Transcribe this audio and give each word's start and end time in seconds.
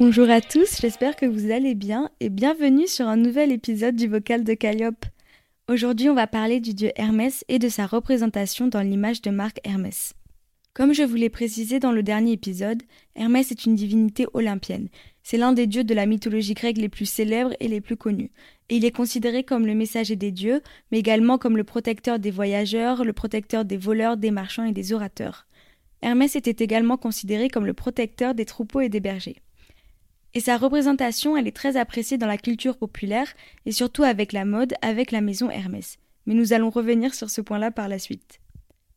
Bonjour 0.00 0.28
à 0.28 0.40
tous, 0.40 0.80
j'espère 0.80 1.16
que 1.16 1.24
vous 1.24 1.50
allez 1.50 1.74
bien 1.74 2.10
et 2.20 2.28
bienvenue 2.28 2.86
sur 2.86 3.08
un 3.08 3.16
nouvel 3.16 3.50
épisode 3.52 3.96
du 3.96 4.06
vocal 4.06 4.44
de 4.44 4.52
Calliope. 4.52 5.06
Aujourd'hui, 5.66 6.10
on 6.10 6.14
va 6.14 6.26
parler 6.26 6.60
du 6.60 6.74
dieu 6.74 6.90
Hermès 6.96 7.42
et 7.48 7.58
de 7.58 7.70
sa 7.70 7.86
représentation 7.86 8.66
dans 8.66 8.82
l'image 8.82 9.22
de 9.22 9.30
Marc 9.30 9.60
Hermès. 9.64 10.14
Comme 10.74 10.92
je 10.92 11.04
vous 11.04 11.14
l'ai 11.14 11.30
précisé 11.30 11.78
dans 11.78 11.92
le 11.92 12.02
dernier 12.02 12.32
épisode, 12.32 12.82
Hermès 13.14 13.52
est 13.52 13.64
une 13.64 13.76
divinité 13.76 14.26
olympienne. 14.34 14.88
C'est 15.22 15.36
l'un 15.36 15.52
des 15.52 15.68
dieux 15.68 15.84
de 15.84 15.94
la 15.94 16.04
mythologie 16.04 16.54
grecque 16.54 16.78
les 16.78 16.88
plus 16.88 17.06
célèbres 17.06 17.54
et 17.60 17.68
les 17.68 17.80
plus 17.80 17.96
connus. 17.96 18.32
Et 18.68 18.76
il 18.78 18.84
est 18.84 18.90
considéré 18.90 19.44
comme 19.44 19.66
le 19.66 19.76
messager 19.76 20.16
des 20.16 20.32
dieux, 20.32 20.62
mais 20.90 20.98
également 20.98 21.38
comme 21.38 21.56
le 21.56 21.62
protecteur 21.62 22.18
des 22.18 22.32
voyageurs, 22.32 23.04
le 23.04 23.12
protecteur 23.12 23.64
des 23.64 23.76
voleurs, 23.76 24.16
des 24.16 24.32
marchands 24.32 24.64
et 24.64 24.72
des 24.72 24.92
orateurs. 24.92 25.46
Hermès 26.02 26.34
était 26.34 26.64
également 26.64 26.96
considéré 26.96 27.48
comme 27.48 27.66
le 27.66 27.72
protecteur 27.72 28.34
des 28.34 28.44
troupeaux 28.44 28.80
et 28.80 28.88
des 28.88 28.98
bergers. 28.98 29.36
Et 30.34 30.40
sa 30.40 30.56
représentation, 30.56 31.36
elle 31.36 31.46
est 31.46 31.56
très 31.56 31.76
appréciée 31.76 32.18
dans 32.18 32.26
la 32.26 32.36
culture 32.36 32.76
populaire 32.76 33.32
et 33.64 33.70
surtout 33.70 34.02
avec 34.02 34.32
la 34.32 34.44
mode, 34.44 34.74
avec 34.82 35.12
la 35.12 35.20
maison 35.20 35.50
Hermès. 35.50 35.98
Mais 36.26 36.34
nous 36.34 36.52
allons 36.52 36.70
revenir 36.70 37.14
sur 37.14 37.30
ce 37.30 37.40
point-là 37.40 37.70
par 37.70 37.88
la 37.88 38.00
suite. 38.00 38.40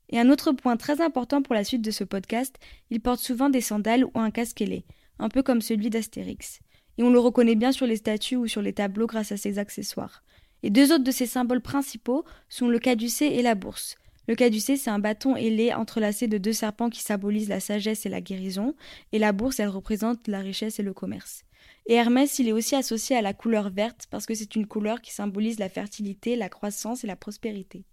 Et 0.10 0.20
un 0.20 0.30
autre 0.30 0.52
point 0.52 0.78
très 0.78 1.02
important 1.02 1.42
pour 1.42 1.56
la 1.56 1.64
suite 1.64 1.82
de 1.82 1.92
ce 1.92 2.04
podcast, 2.04 2.56
il 2.90 3.02
porte 3.02 3.20
souvent 3.20 3.50
des 3.50 3.62
sandales 3.62 4.06
ou 4.06 4.12
un 4.16 4.32
casque 4.32 4.62
ailé, 4.62 4.86
un 5.20 5.30
peu 5.30 5.44
comme 5.44 5.62
celui 5.62 5.90
d'Astérix. 5.90 6.60
Et 6.98 7.04
on 7.04 7.10
le 7.10 7.20
reconnaît 7.20 7.56
bien 7.56 7.72
sur 7.72 7.86
les 7.86 7.98
statues 7.98 8.38
ou 8.38 8.48
sur 8.48 8.62
les 8.62 8.74
tableaux 8.74 9.08
grâce 9.08 9.32
à 9.32 9.38
ses 9.38 9.60
accessoires. 9.60 10.24
Et 10.64 10.70
deux 10.70 10.92
autres 10.92 11.04
de 11.04 11.12
ses 11.12 11.28
symboles 11.28 11.62
principaux 11.62 12.26
sont 12.50 12.68
le 12.68 12.80
caducée 12.80 13.26
et 13.26 13.42
la 13.42 13.56
bourse. 13.56 13.96
Le 14.28 14.36
caducée, 14.36 14.76
c'est 14.76 14.90
un 14.90 15.00
bâton 15.00 15.36
ailé 15.36 15.74
entrelacé 15.74 16.28
de 16.28 16.38
deux 16.38 16.54
serpents 16.54 16.90
qui 16.90 17.02
symbolisent 17.02 17.48
la 17.48 17.60
sagesse 17.62 18.06
et 18.06 18.10
la 18.10 18.20
guérison, 18.20 18.76
et 19.14 19.20
la 19.20 19.32
bourse, 19.32 19.60
elle 19.60 19.70
représente 19.70 20.28
la 20.28 20.40
richesse 20.40 20.80
et 20.80 20.84
le 20.84 20.94
commerce. 20.94 21.44
Et 21.86 21.94
Hermès, 21.94 22.40
il 22.40 22.50
est 22.50 22.54
aussi 22.54 22.76
associé 22.76 23.16
à 23.16 23.22
la 23.22 23.34
couleur 23.34 23.70
verte 23.70 24.08
parce 24.10 24.26
que 24.26 24.34
c'est 24.34 24.56
une 24.56 24.68
couleur 24.68 25.02
qui 25.02 25.14
symbolise 25.14 25.60
la 25.60 25.70
fertilité, 25.70 26.36
la 26.36 26.50
croissance 26.50 27.04
et 27.04 27.08
la 27.08 27.16
prospérité. 27.16 27.86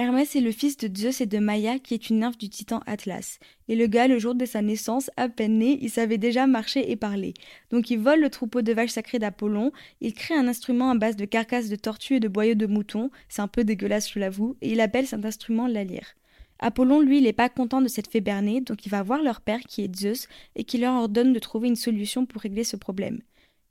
Hermès 0.00 0.36
est 0.36 0.40
le 0.40 0.52
fils 0.52 0.76
de 0.76 0.96
Zeus 0.96 1.20
et 1.20 1.26
de 1.26 1.38
Maïa, 1.38 1.80
qui 1.80 1.92
est 1.92 2.08
une 2.08 2.20
nymphe 2.20 2.38
du 2.38 2.48
titan 2.48 2.80
Atlas. 2.86 3.40
Et 3.66 3.74
le 3.74 3.88
gars, 3.88 4.06
le 4.06 4.20
jour 4.20 4.36
de 4.36 4.44
sa 4.44 4.62
naissance, 4.62 5.10
à 5.16 5.28
peine 5.28 5.58
né, 5.58 5.76
il 5.82 5.90
savait 5.90 6.18
déjà 6.18 6.46
marcher 6.46 6.88
et 6.92 6.94
parler. 6.94 7.34
Donc 7.72 7.90
il 7.90 7.98
vole 7.98 8.20
le 8.20 8.30
troupeau 8.30 8.62
de 8.62 8.72
vaches 8.72 8.92
sacrées 8.92 9.18
d'Apollon, 9.18 9.72
il 10.00 10.14
crée 10.14 10.36
un 10.36 10.46
instrument 10.46 10.90
à 10.90 10.94
base 10.94 11.16
de 11.16 11.24
carcasses 11.24 11.68
de 11.68 11.74
tortues 11.74 12.14
et 12.14 12.20
de 12.20 12.28
boyaux 12.28 12.54
de 12.54 12.66
moutons, 12.66 13.10
c'est 13.28 13.42
un 13.42 13.48
peu 13.48 13.64
dégueulasse, 13.64 14.12
je 14.12 14.20
l'avoue, 14.20 14.56
et 14.62 14.70
il 14.70 14.80
appelle 14.80 15.08
cet 15.08 15.24
instrument 15.24 15.66
la 15.66 15.82
lyre. 15.82 16.14
Apollon, 16.60 17.00
lui, 17.00 17.18
il 17.18 17.24
n'est 17.24 17.32
pas 17.32 17.48
content 17.48 17.82
de 17.82 17.88
cette 17.88 18.08
fée 18.08 18.20
bernée, 18.20 18.60
donc 18.60 18.86
il 18.86 18.90
va 18.90 19.02
voir 19.02 19.20
leur 19.20 19.40
père, 19.40 19.62
qui 19.62 19.82
est 19.82 19.96
Zeus, 19.96 20.28
et 20.54 20.62
qui 20.62 20.78
leur 20.78 20.94
ordonne 20.94 21.32
de 21.32 21.40
trouver 21.40 21.66
une 21.66 21.74
solution 21.74 22.24
pour 22.24 22.42
régler 22.42 22.62
ce 22.62 22.76
problème. 22.76 23.20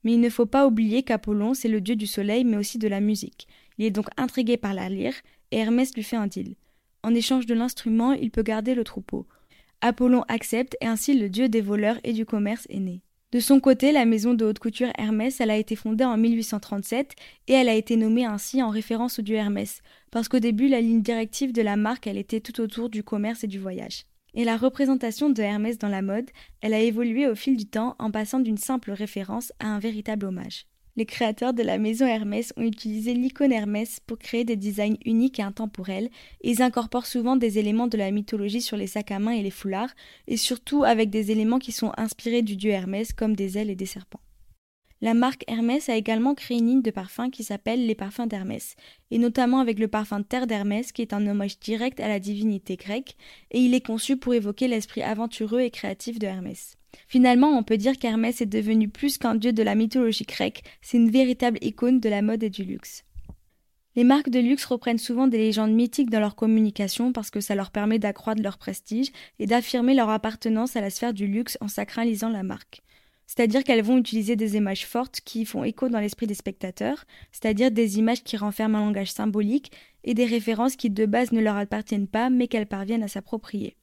Mais 0.03 0.11
il 0.13 0.19
ne 0.19 0.29
faut 0.29 0.45
pas 0.45 0.67
oublier 0.67 1.03
qu'Apollon, 1.03 1.53
c'est 1.53 1.69
le 1.69 1.79
dieu 1.79 1.95
du 1.95 2.05
soleil, 2.05 2.43
mais 2.43 2.57
aussi 2.57 2.77
de 2.77 2.87
la 2.89 2.99
musique. 2.99 3.47
Il 3.77 3.85
est 3.85 3.91
donc 3.91 4.07
intrigué 4.17 4.57
par 4.57 4.73
la 4.73 4.89
lyre, 4.89 5.13
et 5.51 5.57
Hermès 5.57 5.93
lui 5.95 6.03
fait 6.03 6.15
un 6.15 6.27
deal. 6.27 6.55
En 7.03 7.13
échange 7.13 7.45
de 7.45 7.53
l'instrument, 7.53 8.13
il 8.13 8.31
peut 8.31 8.43
garder 8.43 8.75
le 8.75 8.83
troupeau. 8.83 9.27
Apollon 9.81 10.23
accepte 10.27 10.75
et 10.81 10.87
ainsi 10.87 11.17
le 11.17 11.29
dieu 11.29 11.49
des 11.49 11.61
voleurs 11.61 11.99
et 12.03 12.13
du 12.13 12.25
commerce 12.25 12.65
est 12.69 12.79
né. 12.79 13.01
De 13.31 13.39
son 13.39 13.59
côté, 13.59 13.91
la 13.91 14.05
maison 14.05 14.33
de 14.33 14.45
haute 14.45 14.59
couture 14.59 14.91
Hermès, 14.97 15.41
elle 15.41 15.51
a 15.51 15.57
été 15.57 15.75
fondée 15.75 16.05
en 16.05 16.17
1837 16.17 17.13
et 17.47 17.53
elle 17.53 17.67
a 17.67 17.75
été 17.75 17.97
nommée 17.97 18.25
ainsi 18.25 18.63
en 18.63 18.69
référence 18.69 19.19
au 19.19 19.21
dieu 19.21 19.35
Hermès, 19.35 19.81
parce 20.11 20.29
qu'au 20.29 20.39
début, 20.39 20.69
la 20.69 20.79
ligne 20.79 21.01
directive 21.01 21.51
de 21.51 21.61
la 21.61 21.75
marque, 21.75 22.07
elle 22.07 22.17
était 22.17 22.39
tout 22.39 22.61
autour 22.61 22.89
du 22.89 23.03
commerce 23.03 23.43
et 23.43 23.47
du 23.47 23.59
voyage. 23.59 24.05
Et 24.33 24.45
la 24.45 24.55
représentation 24.55 25.29
de 25.29 25.41
Hermès 25.41 25.77
dans 25.77 25.89
la 25.89 26.01
mode, 26.01 26.29
elle 26.61 26.73
a 26.73 26.79
évolué 26.79 27.27
au 27.27 27.35
fil 27.35 27.57
du 27.57 27.65
temps 27.65 27.95
en 27.99 28.11
passant 28.11 28.39
d'une 28.39 28.57
simple 28.57 28.91
référence 28.91 29.51
à 29.59 29.67
un 29.67 29.79
véritable 29.79 30.25
hommage 30.25 30.65
les 30.97 31.05
créateurs 31.05 31.53
de 31.53 31.63
la 31.63 31.77
maison 31.77 32.05
Hermès 32.05 32.51
ont 32.57 32.63
utilisé 32.63 33.13
l'icône 33.13 33.53
Hermès 33.53 33.99
pour 34.05 34.17
créer 34.17 34.43
des 34.43 34.55
designs 34.55 34.97
uniques 35.05 35.39
et 35.39 35.43
intemporels, 35.43 36.09
ils 36.41 36.61
incorporent 36.61 37.05
souvent 37.05 37.37
des 37.37 37.59
éléments 37.59 37.87
de 37.87 37.97
la 37.97 38.11
mythologie 38.11 38.61
sur 38.61 38.75
les 38.75 38.87
sacs 38.87 39.11
à 39.11 39.19
main 39.19 39.31
et 39.31 39.43
les 39.43 39.51
foulards, 39.51 39.93
et 40.27 40.37
surtout 40.37 40.83
avec 40.83 41.09
des 41.09 41.31
éléments 41.31 41.59
qui 41.59 41.71
sont 41.71 41.93
inspirés 41.97 42.41
du 42.41 42.55
dieu 42.55 42.71
Hermès 42.71 43.13
comme 43.13 43.35
des 43.35 43.57
ailes 43.57 43.69
et 43.69 43.75
des 43.75 43.85
serpents. 43.85 44.19
La 44.99 45.13
marque 45.13 45.43
Hermès 45.47 45.89
a 45.89 45.95
également 45.95 46.33
créé 46.33 46.57
une 46.57 46.67
ligne 46.67 46.81
de 46.81 46.89
parfums 46.89 47.29
qui 47.31 47.43
s'appelle 47.43 47.85
les 47.85 47.93
parfums 47.93 48.25
d'Hermès, 48.25 48.75
et 49.11 49.19
notamment 49.19 49.59
avec 49.59 49.77
le 49.77 49.87
parfum 49.87 50.23
Terre 50.23 50.47
d'Hermès 50.47 50.91
qui 50.91 51.03
est 51.03 51.13
un 51.13 51.27
hommage 51.27 51.59
direct 51.59 51.99
à 51.99 52.07
la 52.07 52.19
divinité 52.19 52.77
grecque, 52.77 53.15
et 53.51 53.59
il 53.59 53.75
est 53.75 53.85
conçu 53.85 54.17
pour 54.17 54.33
évoquer 54.33 54.67
l'esprit 54.67 55.03
aventureux 55.03 55.59
et 55.59 55.69
créatif 55.69 56.17
de 56.17 56.25
Hermès. 56.25 56.77
Finalement, 57.07 57.49
on 57.49 57.61
peut 57.61 57.77
dire 57.77 57.99
qu'Hermès 57.99 58.41
est 58.41 58.47
devenu 58.47 58.89
plus 58.89 59.19
qu'un 59.19 59.35
dieu 59.35 59.53
de 59.53 59.61
la 59.61 59.75
mythologie 59.75 60.25
grecque, 60.25 60.63
c'est 60.81 60.97
une 60.97 61.11
véritable 61.11 61.59
icône 61.61 61.99
de 61.99 62.09
la 62.09 62.23
mode 62.23 62.41
et 62.41 62.49
du 62.49 62.63
luxe. 62.63 63.03
Les 63.95 64.03
marques 64.03 64.29
de 64.29 64.39
luxe 64.39 64.65
reprennent 64.65 64.97
souvent 64.97 65.27
des 65.27 65.37
légendes 65.37 65.73
mythiques 65.73 66.09
dans 66.09 66.19
leur 66.19 66.35
communication 66.35 67.11
parce 67.11 67.29
que 67.29 67.39
ça 67.39 67.55
leur 67.55 67.71
permet 67.71 67.99
d'accroître 67.99 68.41
leur 68.41 68.57
prestige 68.57 69.11
et 69.37 69.45
d'affirmer 69.45 69.93
leur 69.93 70.09
appartenance 70.09 70.75
à 70.75 70.81
la 70.81 70.89
sphère 70.89 71.13
du 71.13 71.27
luxe 71.27 71.57
en 71.61 71.67
sacralisant 71.67 72.29
la 72.29 72.43
marque. 72.43 72.81
C'est-à-dire 73.27 73.63
qu'elles 73.63 73.83
vont 73.83 73.97
utiliser 73.97 74.35
des 74.35 74.55
images 74.55 74.87
fortes 74.87 75.19
qui 75.23 75.45
font 75.45 75.63
écho 75.63 75.89
dans 75.89 75.99
l'esprit 75.99 76.27
des 76.27 76.33
spectateurs, 76.33 77.05
c'est-à-dire 77.31 77.71
des 77.71 77.99
images 77.99 78.23
qui 78.23 78.37
renferment 78.37 78.77
un 78.77 78.85
langage 78.85 79.11
symbolique 79.11 79.71
et 80.05 80.13
des 80.13 80.25
références 80.25 80.77
qui 80.77 80.89
de 80.89 81.05
base 81.05 81.33
ne 81.33 81.41
leur 81.41 81.57
appartiennent 81.57 82.07
pas 82.07 82.29
mais 82.29 82.47
qu'elles 82.47 82.67
parviennent 82.67 83.03
à 83.03 83.09
s'approprier. 83.09 83.75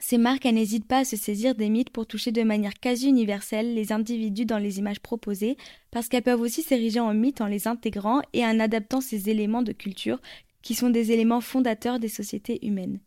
Ces 0.00 0.16
marques 0.16 0.46
n'hésitent 0.46 0.86
pas 0.86 1.00
à 1.00 1.04
se 1.04 1.16
saisir 1.16 1.54
des 1.54 1.68
mythes 1.68 1.90
pour 1.90 2.06
toucher 2.06 2.32
de 2.32 2.42
manière 2.42 2.74
quasi 2.74 3.08
universelle 3.08 3.74
les 3.74 3.92
individus 3.92 4.46
dans 4.46 4.58
les 4.58 4.78
images 4.78 5.00
proposées, 5.00 5.58
parce 5.90 6.08
qu'elles 6.08 6.22
peuvent 6.22 6.40
aussi 6.40 6.62
s'ériger 6.62 7.00
en 7.00 7.12
mythes 7.12 7.42
en 7.42 7.46
les 7.46 7.68
intégrant 7.68 8.22
et 8.32 8.44
en 8.46 8.60
adaptant 8.60 9.02
ces 9.02 9.28
éléments 9.28 9.62
de 9.62 9.72
culture 9.72 10.20
qui 10.62 10.74
sont 10.74 10.90
des 10.90 11.12
éléments 11.12 11.42
fondateurs 11.42 11.98
des 11.98 12.08
sociétés 12.08 12.64
humaines. 12.66 13.00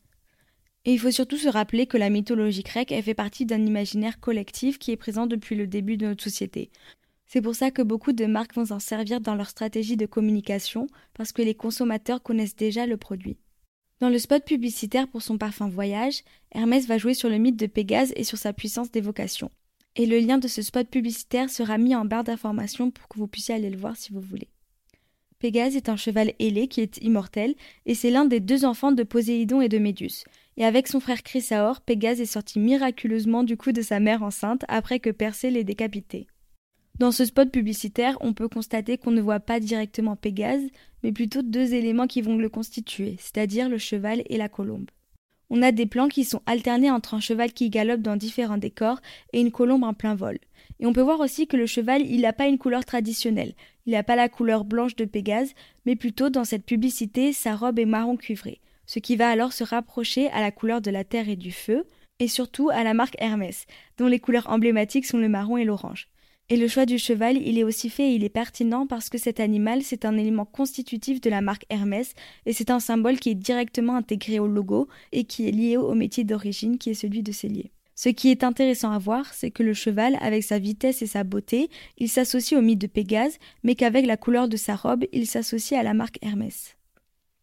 Et 0.85 0.93
il 0.93 0.99
faut 0.99 1.11
surtout 1.11 1.37
se 1.37 1.47
rappeler 1.47 1.87
que 1.87 1.97
la 1.97 2.09
mythologie 2.09 2.63
grecque 2.63 2.93
fait 3.03 3.13
partie 3.13 3.45
d'un 3.45 3.65
imaginaire 3.65 4.19
collectif 4.19 4.77
qui 4.77 4.91
est 4.91 4.97
présent 4.97 5.27
depuis 5.27 5.55
le 5.55 5.65
début 5.65 5.95
de 5.95 6.07
notre 6.07 6.23
société. 6.23 6.71
C'est 7.25 7.41
pour 7.41 7.55
ça 7.55 7.71
que 7.71 7.81
beaucoup 7.81 8.11
de 8.11 8.25
marques 8.25 8.53
vont 8.53 8.65
s'en 8.65 8.79
servir 8.79 9.21
dans 9.21 9.35
leur 9.35 9.49
stratégie 9.49 9.97
de 9.97 10.05
communication, 10.05 10.87
parce 11.13 11.31
que 11.31 11.41
les 11.41 11.55
consommateurs 11.55 12.21
connaissent 12.21 12.55
déjà 12.55 12.85
le 12.85 12.97
produit. 12.97 13.37
Dans 14.01 14.09
le 14.09 14.19
spot 14.19 14.43
publicitaire 14.43 15.07
pour 15.07 15.21
son 15.21 15.37
parfum 15.37 15.69
Voyage, 15.69 16.23
Hermès 16.51 16.85
va 16.85 16.97
jouer 16.97 17.13
sur 17.13 17.29
le 17.29 17.37
mythe 17.37 17.55
de 17.55 17.67
Pégase 17.67 18.11
et 18.17 18.25
sur 18.25 18.37
sa 18.37 18.51
puissance 18.51 18.91
d'évocation. 18.91 19.49
Et 19.95 20.05
le 20.05 20.19
lien 20.19 20.37
de 20.37 20.49
ce 20.49 20.61
spot 20.61 20.87
publicitaire 20.89 21.49
sera 21.49 21.77
mis 21.77 21.95
en 21.95 22.03
barre 22.03 22.25
d'information 22.25 22.91
pour 22.91 23.07
que 23.07 23.17
vous 23.17 23.27
puissiez 23.27 23.55
aller 23.55 23.69
le 23.69 23.77
voir 23.77 23.95
si 23.95 24.11
vous 24.11 24.19
voulez. 24.19 24.49
Pégase 25.39 25.75
est 25.75 25.89
un 25.89 25.97
cheval 25.97 26.33
ailé 26.39 26.67
qui 26.67 26.81
est 26.81 26.97
immortel, 26.97 27.55
et 27.85 27.95
c'est 27.95 28.11
l'un 28.11 28.25
des 28.25 28.41
deux 28.41 28.65
enfants 28.65 28.91
de 28.91 29.03
Poséidon 29.03 29.61
et 29.61 29.69
de 29.69 29.77
Méduse. 29.77 30.25
Et 30.57 30.65
avec 30.65 30.87
son 30.87 30.99
frère 30.99 31.23
Chrysaor, 31.23 31.81
Pégase 31.81 32.21
est 32.21 32.25
sorti 32.25 32.59
miraculeusement 32.59 33.43
du 33.43 33.57
cou 33.57 33.71
de 33.71 33.81
sa 33.81 33.99
mère 33.99 34.23
enceinte 34.23 34.65
après 34.67 34.99
que 34.99 35.09
Persée 35.09 35.49
l'ait 35.49 35.63
décapité. 35.63 36.27
Dans 36.99 37.11
ce 37.11 37.25
spot 37.25 37.49
publicitaire, 37.49 38.17
on 38.21 38.33
peut 38.33 38.47
constater 38.47 38.99
qu'on 38.99 39.11
ne 39.11 39.21
voit 39.21 39.39
pas 39.39 39.59
directement 39.59 40.15
Pégase, 40.15 40.61
mais 41.01 41.11
plutôt 41.11 41.41
deux 41.41 41.73
éléments 41.73 42.05
qui 42.05 42.21
vont 42.21 42.37
le 42.37 42.49
constituer, 42.49 43.15
c'est-à-dire 43.19 43.67
le 43.67 43.79
cheval 43.79 44.21
et 44.27 44.37
la 44.37 44.47
colombe. 44.47 44.91
On 45.49 45.61
a 45.61 45.71
des 45.71 45.87
plans 45.87 46.07
qui 46.07 46.23
sont 46.23 46.41
alternés 46.45 46.91
entre 46.91 47.15
un 47.15 47.19
cheval 47.19 47.51
qui 47.51 47.69
galope 47.69 48.01
dans 48.01 48.15
différents 48.15 48.57
décors 48.57 49.01
et 49.33 49.41
une 49.41 49.51
colombe 49.51 49.83
en 49.83 49.93
plein 49.93 50.15
vol. 50.15 50.37
Et 50.79 50.85
on 50.85 50.93
peut 50.93 51.01
voir 51.01 51.19
aussi 51.19 51.47
que 51.47 51.57
le 51.57 51.65
cheval, 51.65 52.03
il 52.05 52.21
n'a 52.21 52.33
pas 52.33 52.47
une 52.47 52.57
couleur 52.57 52.85
traditionnelle. 52.85 53.53
Il 53.85 53.93
n'a 53.93 54.03
pas 54.03 54.15
la 54.15 54.29
couleur 54.29 54.63
blanche 54.63 54.95
de 54.95 55.05
Pégase, 55.05 55.53
mais 55.85 55.95
plutôt 55.95 56.29
dans 56.29 56.43
cette 56.43 56.65
publicité, 56.65 57.33
sa 57.33 57.55
robe 57.55 57.79
est 57.79 57.85
marron 57.85 58.17
cuivré, 58.17 58.61
ce 58.85 58.99
qui 58.99 59.15
va 59.15 59.29
alors 59.29 59.53
se 59.53 59.63
rapprocher 59.63 60.29
à 60.29 60.41
la 60.41 60.51
couleur 60.51 60.81
de 60.81 60.91
la 60.91 61.03
terre 61.03 61.29
et 61.29 61.35
du 61.35 61.51
feu, 61.51 61.85
et 62.19 62.27
surtout 62.27 62.69
à 62.69 62.83
la 62.83 62.93
marque 62.93 63.15
Hermès, 63.19 63.65
dont 63.97 64.07
les 64.07 64.19
couleurs 64.19 64.49
emblématiques 64.49 65.05
sont 65.05 65.17
le 65.17 65.29
marron 65.29 65.57
et 65.57 65.65
l'orange. 65.65 66.07
Et 66.49 66.57
le 66.57 66.67
choix 66.67 66.85
du 66.85 66.97
cheval, 66.97 67.37
il 67.37 67.57
est 67.57 67.63
aussi 67.63 67.89
fait 67.89 68.11
et 68.11 68.15
il 68.15 68.23
est 68.23 68.29
pertinent 68.29 68.85
parce 68.85 69.09
que 69.09 69.17
cet 69.17 69.39
animal, 69.39 69.81
c'est 69.81 70.05
un 70.05 70.17
élément 70.17 70.45
constitutif 70.45 71.21
de 71.21 71.29
la 71.29 71.41
marque 71.41 71.65
Hermès 71.69 72.13
et 72.45 72.53
c'est 72.53 72.69
un 72.69 72.79
symbole 72.79 73.17
qui 73.17 73.29
est 73.29 73.35
directement 73.35 73.95
intégré 73.95 74.39
au 74.39 74.47
logo 74.47 74.87
et 75.13 75.23
qui 75.23 75.47
est 75.47 75.51
lié 75.51 75.77
au 75.77 75.95
métier 75.95 76.25
d'origine 76.25 76.77
qui 76.77 76.89
est 76.89 76.95
celui 76.95 77.23
de 77.23 77.31
cellier. 77.31 77.71
Ce 77.95 78.09
qui 78.09 78.29
est 78.29 78.43
intéressant 78.43 78.91
à 78.91 78.97
voir, 78.97 79.33
c'est 79.33 79.51
que 79.51 79.63
le 79.63 79.73
cheval, 79.73 80.17
avec 80.19 80.43
sa 80.43 80.59
vitesse 80.59 81.01
et 81.01 81.07
sa 81.07 81.23
beauté, 81.23 81.69
il 81.97 82.09
s'associe 82.09 82.59
au 82.59 82.63
mythe 82.63 82.81
de 82.81 82.87
Pégase, 82.87 83.37
mais 83.63 83.75
qu'avec 83.75 84.05
la 84.05 84.17
couleur 84.17 84.47
de 84.47 84.57
sa 84.57 84.75
robe, 84.75 85.05
il 85.13 85.27
s'associe 85.27 85.79
à 85.79 85.83
la 85.83 85.93
marque 85.93 86.17
Hermès. 86.21 86.75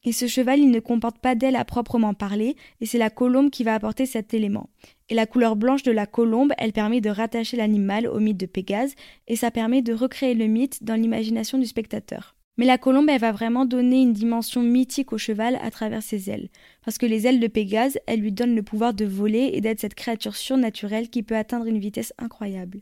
Et 0.04 0.12
ce 0.12 0.26
cheval, 0.26 0.60
il 0.60 0.70
ne 0.70 0.80
comporte 0.80 1.18
pas 1.18 1.34
d'aile 1.34 1.56
à 1.56 1.64
proprement 1.64 2.14
parler, 2.14 2.56
et 2.80 2.86
c'est 2.86 2.98
la 2.98 3.10
colombe 3.10 3.50
qui 3.50 3.64
va 3.64 3.74
apporter 3.74 4.06
cet 4.06 4.32
élément. 4.32 4.70
Et 5.10 5.14
la 5.14 5.26
couleur 5.26 5.56
blanche 5.56 5.82
de 5.82 5.92
la 5.92 6.06
colombe, 6.06 6.52
elle 6.56 6.72
permet 6.72 7.02
de 7.02 7.10
rattacher 7.10 7.56
l'animal 7.58 8.06
au 8.06 8.18
mythe 8.18 8.38
de 8.38 8.46
Pégase, 8.46 8.94
et 9.28 9.36
ça 9.36 9.50
permet 9.50 9.82
de 9.82 9.92
recréer 9.92 10.34
le 10.34 10.46
mythe 10.46 10.82
dans 10.82 10.94
l'imagination 10.94 11.58
du 11.58 11.66
spectateur. 11.66 12.34
Mais 12.56 12.66
la 12.66 12.78
colombe, 12.78 13.08
elle 13.08 13.20
va 13.20 13.32
vraiment 13.32 13.64
donner 13.64 14.02
une 14.02 14.12
dimension 14.12 14.62
mythique 14.62 15.12
au 15.12 15.18
cheval 15.18 15.58
à 15.62 15.70
travers 15.70 16.02
ses 16.02 16.30
ailes. 16.30 16.48
Parce 16.84 16.98
que 16.98 17.06
les 17.06 17.26
ailes 17.26 17.40
de 17.40 17.46
Pégase, 17.46 17.98
elles 18.06 18.20
lui 18.20 18.32
donnent 18.32 18.54
le 18.54 18.62
pouvoir 18.62 18.94
de 18.94 19.04
voler 19.04 19.50
et 19.54 19.60
d'être 19.60 19.80
cette 19.80 19.94
créature 19.94 20.36
surnaturelle 20.36 21.08
qui 21.08 21.22
peut 21.22 21.36
atteindre 21.36 21.66
une 21.66 21.78
vitesse 21.78 22.12
incroyable. 22.18 22.80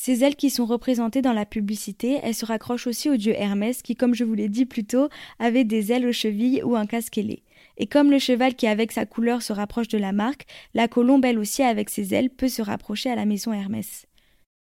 Ces 0.00 0.22
ailes 0.22 0.36
qui 0.36 0.48
sont 0.48 0.64
représentées 0.64 1.22
dans 1.22 1.32
la 1.32 1.44
publicité, 1.44 2.20
elles 2.22 2.36
se 2.36 2.46
raccrochent 2.46 2.86
aussi 2.86 3.10
au 3.10 3.16
dieu 3.16 3.34
Hermès 3.36 3.82
qui, 3.82 3.96
comme 3.96 4.14
je 4.14 4.22
vous 4.22 4.34
l'ai 4.34 4.48
dit 4.48 4.64
plus 4.64 4.84
tôt, 4.84 5.08
avait 5.40 5.64
des 5.64 5.90
ailes 5.90 6.06
aux 6.06 6.12
chevilles 6.12 6.62
ou 6.62 6.76
un 6.76 6.86
casque 6.86 7.18
ailé. 7.18 7.42
Et 7.78 7.88
comme 7.88 8.12
le 8.12 8.20
cheval 8.20 8.54
qui 8.54 8.68
avec 8.68 8.92
sa 8.92 9.06
couleur 9.06 9.42
se 9.42 9.52
rapproche 9.52 9.88
de 9.88 9.98
la 9.98 10.12
marque, 10.12 10.46
la 10.72 10.86
colombe 10.86 11.24
elle 11.24 11.40
aussi 11.40 11.64
avec 11.64 11.90
ses 11.90 12.14
ailes 12.14 12.30
peut 12.30 12.48
se 12.48 12.62
rapprocher 12.62 13.10
à 13.10 13.16
la 13.16 13.24
maison 13.24 13.52
Hermès. 13.52 14.06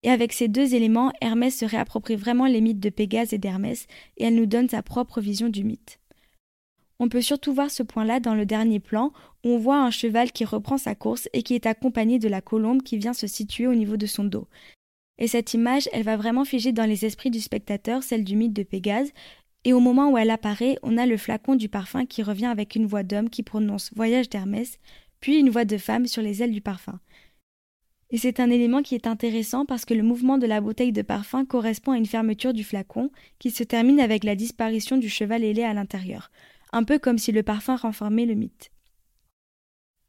Et 0.03 0.09
avec 0.09 0.33
ces 0.33 0.49
deux 0.49 0.75
éléments, 0.75 1.13
Hermès 1.21 1.55
se 1.55 1.67
réapproprie 1.67 2.17
vraiment 2.17 2.47
les 2.47 2.63
mythes 2.63 2.81
de 2.81 2.89
Pégase 2.89 3.35
et 3.35 3.39
d'Hermès, 3.39 3.87
et 4.17 4.25
elle 4.25 4.35
nous 4.35 4.47
donne 4.47 4.71
sa 4.71 4.83
propre 4.83 5.21
vision 5.21 5.51
du 5.51 5.63
mythe. 5.63 6.01
On 7.01 7.11
peut 7.11 7.21
surtout 7.21 7.53
voir 7.53 7.71
ce 7.71 7.83
point-là 7.83 8.19
dans 8.19 8.35
le 8.35 8.47
dernier 8.47 8.81
plan, 8.81 9.13
où 9.45 9.51
on 9.51 9.59
voit 9.59 9.83
un 9.83 9.91
cheval 9.91 10.33
qui 10.33 10.47
reprend 10.47 10.79
sa 10.79 10.95
course 10.95 11.29
et 11.35 11.43
qui 11.43 11.55
est 11.55 11.67
accompagné 11.67 12.19
de 12.19 12.29
la 12.29 12.41
colombe 12.41 12.83
qui 12.83 12.97
vient 12.97 13.13
se 13.13 13.27
situer 13.27 13.67
au 13.67 13.75
niveau 13.75 13.99
de 13.99 14.07
son 14.07 14.25
dos. 14.25 14.49
Et 15.19 15.27
cette 15.27 15.53
image, 15.55 15.89
elle 15.93 16.05
va 16.05 16.17
vraiment 16.17 16.45
figer 16.45 16.73
dans 16.73 16.85
les 16.85 17.05
esprits 17.05 17.31
du 17.31 17.41
spectateur 17.41 18.03
celle 18.03 18.25
du 18.25 18.37
mythe 18.37 18.53
de 18.53 18.63
Pégase, 18.63 19.13
et 19.65 19.73
au 19.73 19.81
moment 19.81 20.11
où 20.11 20.19
elle 20.19 20.31
apparaît, 20.31 20.79
on 20.83 20.97
a 20.97 21.07
le 21.07 21.17
flacon 21.17 21.57
du 21.57 21.69
parfum 21.69 22.07
qui 22.07 22.23
revient 22.23 22.47
avec 22.47 22.77
une 22.77 22.87
voix 22.87 23.03
d'homme 23.03 23.29
qui 23.29 23.43
prononce 23.43 23.93
Voyage 23.95 24.29
d'Hermès, 24.29 24.79
puis 25.21 25.39
une 25.39 25.51
voix 25.51 25.65
de 25.65 25.77
femme 25.77 26.07
sur 26.07 26.23
les 26.23 26.43
ailes 26.43 26.53
du 26.53 26.61
parfum. 26.61 27.01
Et 28.11 28.17
c'est 28.17 28.41
un 28.41 28.51
élément 28.51 28.83
qui 28.83 28.95
est 28.95 29.07
intéressant 29.07 29.67
parce 29.67 29.85
que 29.85 29.93
le 29.93 30.03
mouvement 30.03 30.39
de 30.39 30.47
la 30.47 30.61
bouteille 30.61 30.93
de 30.93 31.03
parfum 31.03 31.45
correspond 31.45 31.93
à 31.93 31.99
une 31.99 32.07
fermeture 32.07 32.55
du 32.55 32.65
flacon 32.65 33.11
qui 33.39 33.51
se 33.51 33.65
termine 33.65 34.01
avec 34.01 34.25
la 34.25 34.35
disparition 34.35 34.97
du 34.97 35.11
cheval 35.11 35.45
ailé 35.45 35.63
à 35.63 35.75
l'intérieur, 35.75 36.31
un 36.73 36.85
peu 36.85 36.99
comme 36.99 37.19
si 37.19 37.33
le 37.33 37.43
parfum 37.43 37.77
renformait 37.77 38.25
le 38.25 38.35
mythe. 38.35 38.71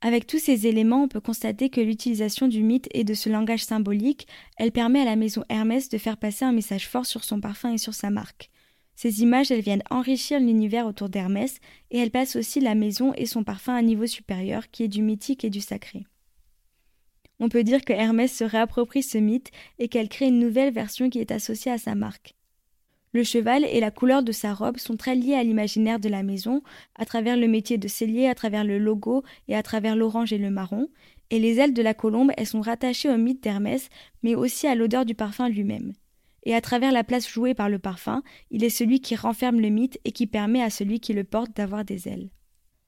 Avec 0.02 0.28
tous 0.28 0.40
ces 0.40 0.66
éléments, 0.66 1.04
on 1.04 1.08
peut 1.10 1.20
constater 1.20 1.70
que 1.70 1.82
l'utilisation 1.82 2.48
du 2.48 2.64
mythe 2.64 2.88
et 2.94 3.04
de 3.04 3.14
ce 3.14 3.28
langage 3.28 3.66
symbolique, 3.66 4.28
elle 4.58 4.72
permet 4.72 5.02
à 5.02 5.06
la 5.06 5.18
maison 5.18 5.44
Hermès 5.50 5.90
de 5.90 5.98
faire 5.98 6.16
passer 6.16 6.46
un 6.46 6.54
message 6.54 6.88
fort 6.88 7.06
sur 7.06 7.26
son 7.26 7.42
parfum 7.42 7.74
et 7.74 7.78
sur 7.78 7.94
sa 7.94 8.10
marque. 8.10 8.50
Ces 8.96 9.22
images, 9.22 9.52
elles 9.52 9.62
viennent 9.62 9.84
enrichir 9.90 10.40
l'univers 10.40 10.86
autour 10.86 11.10
d'Hermès 11.10 11.60
et 11.92 12.00
elles 12.00 12.12
passent 12.12 12.38
aussi 12.38 12.62
la 12.62 12.76
maison 12.76 13.14
et 13.16 13.26
son 13.26 13.44
parfum 13.44 13.74
à 13.74 13.78
un 13.78 13.82
niveau 13.82 14.08
supérieur 14.08 14.70
qui 14.72 14.84
est 14.84 14.90
du 14.90 15.02
mythique 15.02 15.44
et 15.44 15.50
du 15.50 15.62
sacré. 15.62 16.06
On 17.42 17.50
peut 17.50 17.64
dire 17.64 17.84
que 17.84 17.94
Hermès 17.94 18.34
se 18.34 18.44
réapproprie 18.44 19.04
ce 19.04 19.18
mythe 19.18 19.52
et 19.80 19.90
qu'elle 19.90 20.10
crée 20.10 20.28
une 20.28 20.40
nouvelle 20.40 20.74
version 20.74 21.10
qui 21.10 21.20
est 21.20 21.32
associée 21.32 21.72
à 21.72 21.78
sa 21.78 21.96
marque. 21.96 22.36
Le 23.12 23.24
cheval 23.24 23.66
et 23.66 23.80
la 23.80 23.90
couleur 23.90 24.22
de 24.22 24.32
sa 24.32 24.54
robe 24.54 24.78
sont 24.78 24.96
très 24.96 25.16
liés 25.16 25.34
à 25.34 25.44
l'imaginaire 25.44 26.00
de 26.00 26.10
la 26.10 26.22
maison, 26.22 26.62
à 26.96 27.06
travers 27.06 27.38
le 27.38 27.48
métier 27.48 27.80
de 27.80 27.88
cellier, 27.88 28.28
à 28.28 28.36
travers 28.36 28.64
le 28.64 28.78
logo 28.78 29.24
et 29.48 29.56
à 29.56 29.64
travers 29.64 29.96
l'orange 29.96 30.32
et 30.32 30.38
le 30.38 30.52
marron, 30.52 30.90
et 31.32 31.40
les 31.40 31.60
ailes 31.60 31.74
de 31.74 31.82
la 31.82 31.94
colombe, 31.94 32.32
elles 32.38 32.46
sont 32.46 32.62
rattachées 32.62 33.10
au 33.10 33.18
mythe 33.18 33.42
d'Hermès, 33.42 33.90
mais 34.24 34.36
aussi 34.36 34.68
à 34.68 34.76
l'odeur 34.76 35.06
du 35.06 35.16
parfum 35.16 35.50
lui-même. 35.50 35.94
Et 36.44 36.56
à 36.56 36.62
travers 36.62 36.92
la 36.92 37.04
place 37.04 37.28
jouée 37.28 37.54
par 37.54 37.70
le 37.70 37.80
parfum, 37.80 38.24
il 38.52 38.64
est 38.64 38.70
celui 38.70 39.02
qui 39.02 39.16
renferme 39.16 39.60
le 39.60 39.70
mythe 39.70 40.00
et 40.06 40.12
qui 40.12 40.28
permet 40.28 40.62
à 40.62 40.70
celui 40.70 41.00
qui 41.00 41.14
le 41.14 41.24
porte 41.24 41.56
d'avoir 41.56 41.86
des 41.86 42.08
ailes. 42.08 42.30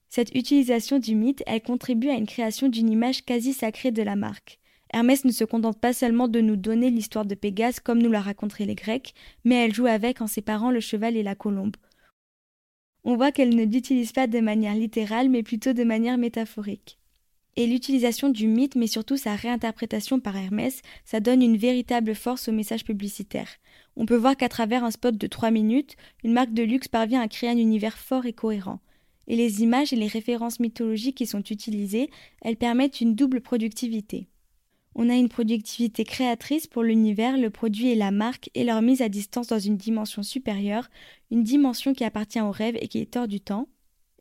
Cette 0.10 0.36
utilisation 0.36 1.00
du 1.00 1.16
mythe, 1.16 1.44
elle 1.48 1.62
contribue 1.62 2.10
à 2.10 2.16
une 2.16 2.28
création 2.28 2.68
d'une 2.68 2.90
image 2.90 3.24
quasi 3.26 3.54
sacrée 3.54 3.92
de 3.92 4.04
la 4.04 4.16
marque. 4.16 4.61
Hermès 4.94 5.24
ne 5.26 5.32
se 5.32 5.44
contente 5.44 5.80
pas 5.80 5.94
seulement 5.94 6.28
de 6.28 6.42
nous 6.42 6.56
donner 6.56 6.90
l'histoire 6.90 7.26
de 7.26 7.36
Pégase 7.36 7.80
comme 7.80 8.02
nous 8.02 8.12
la 8.12 8.22
raconteraient 8.22 8.66
les 8.66 8.76
Grecs, 8.76 9.14
mais 9.46 9.56
elle 9.56 9.74
joue 9.74 9.86
avec 9.86 10.22
en 10.22 10.28
séparant 10.28 10.72
le 10.72 10.80
cheval 10.80 11.16
et 11.16 11.24
la 11.24 11.36
colombe. 11.36 11.78
On 13.04 13.16
voit 13.16 13.32
qu'elle 13.32 13.56
ne 13.56 13.66
l'utilise 13.66 14.12
pas 14.12 14.28
de 14.28 14.40
manière 14.40 14.76
littérale, 14.76 15.30
mais 15.30 15.44
plutôt 15.44 15.74
de 15.74 15.84
manière 15.84 16.18
métaphorique. 16.18 17.00
Et 17.56 17.68
l'utilisation 17.68 18.30
du 18.30 18.48
mythe, 18.48 18.76
mais 18.76 18.88
surtout 18.88 19.18
sa 19.18 19.36
réinterprétation 19.36 20.20
par 20.20 20.38
Hermès, 20.38 20.82
ça 21.04 21.20
donne 21.20 21.42
une 21.42 21.58
véritable 21.58 22.16
force 22.16 22.48
au 22.48 22.52
message 22.52 22.86
publicitaire. 22.86 23.50
On 23.98 24.06
peut 24.06 24.16
voir 24.16 24.38
qu'à 24.38 24.50
travers 24.50 24.84
un 24.84 24.92
spot 24.92 25.18
de 25.18 25.28
3 25.28 25.52
minutes, 25.52 25.96
une 26.24 26.34
marque 26.34 26.54
de 26.54 26.64
luxe 26.64 26.88
parvient 26.88 27.22
à 27.22 27.28
créer 27.28 27.50
un 27.50 27.58
univers 27.58 27.98
fort 27.98 28.26
et 28.26 28.34
cohérent 28.34 28.80
et 29.28 29.36
les 29.36 29.64
images 29.64 29.94
et 29.94 29.96
les 29.96 30.08
références 30.08 30.60
mythologiques 30.60 31.16
qui 31.16 31.26
sont 31.26 31.44
utilisées, 31.44 32.10
elles 32.42 32.58
permettent 32.58 33.00
une 33.00 33.16
double 33.16 33.40
productivité. 33.40 34.28
On 34.94 35.10
a 35.10 35.16
une 35.16 35.30
productivité 35.30 36.04
créatrice 36.04 36.68
pour 36.68 36.84
l'univers, 36.84 37.38
le 37.38 37.50
produit 37.50 37.90
et 37.90 37.96
la 37.96 38.12
marque 38.12 38.50
et 38.56 38.64
leur 38.64 38.82
mise 38.82 39.02
à 39.02 39.10
distance 39.10 39.48
dans 39.48 39.60
une 39.60 39.78
dimension 39.78 40.22
supérieure, 40.22 40.90
une 41.32 41.44
dimension 41.44 41.94
qui 41.94 42.04
appartient 42.04 42.42
au 42.42 42.52
rêve 42.52 42.78
et 42.82 42.88
qui 42.88 43.00
est 43.00 43.16
hors 43.16 43.28
du 43.28 43.40
temps. 43.40 43.70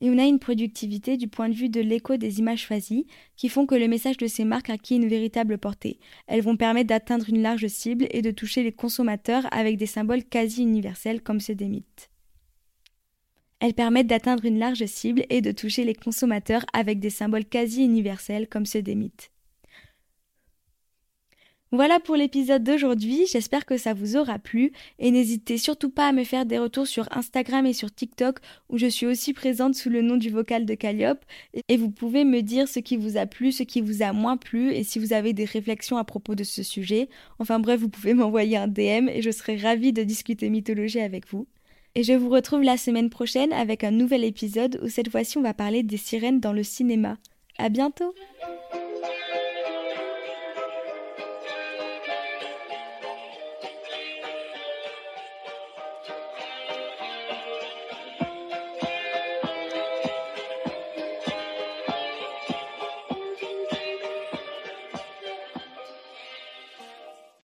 Et 0.01 0.09
on 0.09 0.17
a 0.17 0.25
une 0.25 0.39
productivité 0.39 1.17
du 1.17 1.29
point 1.29 1.49
de 1.49 1.55
vue 1.55 1.69
de 1.69 1.81
l'écho 1.81 2.17
des 2.17 2.39
images 2.39 2.63
choisies 2.63 3.07
qui 3.37 3.49
font 3.49 3.67
que 3.67 3.75
le 3.75 3.89
message 3.89 4.17
de 4.17 4.29
ces 4.29 4.45
marques 4.45 4.71
acquis 4.71 4.97
une 4.97 5.09
véritable 5.09 5.59
portée. 5.59 5.99
Elles 6.27 6.41
vont 6.41 6.57
permettre 6.57 6.89
d'atteindre 6.89 7.29
une 7.29 7.43
large 7.43 7.67
cible 7.67 8.07
et 8.11 8.23
de 8.23 8.31
toucher 8.31 8.63
les 8.63 8.73
consommateurs 8.73 9.47
avec 9.53 9.77
des 9.77 9.87
symboles 9.87 10.25
quasi 10.25 10.63
universels 10.63 11.21
comme 11.21 11.41
ceux 11.41 11.55
des 11.55 11.69
mythes. 11.69 12.09
Elles 13.59 13.75
permettent 13.75 14.07
d'atteindre 14.07 14.47
une 14.47 14.59
large 14.59 14.87
cible 14.87 15.27
et 15.29 15.43
de 15.43 15.53
toucher 15.53 15.85
les 15.85 15.95
consommateurs 15.95 16.65
avec 16.73 16.99
des 16.99 17.11
symboles 17.11 17.45
quasi 17.45 17.85
universels 17.85 18.49
comme 18.49 18.65
ceux 18.65 18.81
des 18.81 18.95
mythes. 18.95 19.31
Voilà 21.73 22.01
pour 22.01 22.17
l'épisode 22.17 22.65
d'aujourd'hui, 22.65 23.27
j'espère 23.31 23.65
que 23.65 23.77
ça 23.77 23.95
vous 23.95 24.17
aura 24.17 24.41
plu 24.41 24.73
et 24.99 25.13
n'hésitez 25.13 25.57
surtout 25.57 25.89
pas 25.89 26.09
à 26.09 26.13
me 26.13 26.25
faire 26.25 26.45
des 26.45 26.59
retours 26.59 26.89
sur 26.89 27.07
Instagram 27.17 27.65
et 27.65 27.73
sur 27.73 27.95
TikTok 27.95 28.39
où 28.69 28.77
je 28.77 28.89
suis 28.89 29.07
aussi 29.07 29.33
présente 29.33 29.77
sous 29.77 29.89
le 29.89 30.03
nom 30.03 30.17
du 30.17 30.31
vocal 30.31 30.67
de 30.67 30.75
Calliope 30.75 31.25
et 31.69 31.77
vous 31.77 31.91
pouvez 31.91 32.25
me 32.25 32.41
dire 32.43 32.67
ce 32.67 32.81
qui 32.81 32.97
vous 32.97 33.17
a 33.17 33.27
plu, 33.27 33.53
ce 33.53 33.63
qui 33.63 33.81
vous 33.81 34.03
a 34.03 34.13
moins 34.13 34.37
plu 34.37 34.73
et 34.73 34.83
si 34.83 34.99
vous 34.99 35.13
avez 35.13 35.33
des 35.33 35.45
réflexions 35.45 35.97
à 35.97 36.03
propos 36.03 36.35
de 36.35 36.43
ce 36.43 36.65
sujet. 36.65 37.09
Enfin 37.39 37.61
bref, 37.61 37.79
vous 37.79 37.89
pouvez 37.89 38.15
m'envoyer 38.15 38.57
un 38.57 38.67
DM 38.67 39.09
et 39.09 39.23
je 39.23 39.31
serai 39.31 39.57
ravie 39.57 39.93
de 39.93 40.03
discuter 40.03 40.51
mythologie 40.51 41.01
avec 41.01 41.29
vous. 41.29 41.47
Et 41.95 42.03
je 42.03 42.15
vous 42.15 42.31
retrouve 42.31 42.63
la 42.63 42.79
semaine 42.79 43.11
prochaine 43.11 43.53
avec 43.53 43.85
un 43.85 43.93
nouvel 43.93 44.25
épisode 44.25 44.81
où 44.83 44.89
cette 44.89 45.11
fois-ci 45.11 45.39
on 45.39 45.43
va 45.43 45.55
parler 45.55 45.85
des 45.85 45.99
sirènes 45.99 46.41
dans 46.41 46.53
le 46.53 46.65
cinéma. 46.65 47.19
À 47.59 47.69
bientôt! 47.69 48.13